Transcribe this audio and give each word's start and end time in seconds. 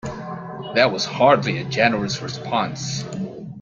That 0.73 0.91
was 0.91 1.05
hardly 1.05 1.59
a 1.59 1.63
generous 1.63 2.23
response. 2.23 3.03